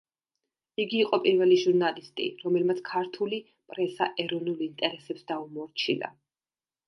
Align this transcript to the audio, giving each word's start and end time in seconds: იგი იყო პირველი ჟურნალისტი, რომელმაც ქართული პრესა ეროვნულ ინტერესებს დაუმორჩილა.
იგი 0.83 0.95
იყო 1.01 1.17
პირველი 1.25 1.57
ჟურნალისტი, 1.63 2.23
რომელმაც 2.45 2.81
ქართული 2.89 3.39
პრესა 3.73 4.09
ეროვნულ 4.25 4.63
ინტერესებს 4.69 5.29
დაუმორჩილა. 5.33 6.11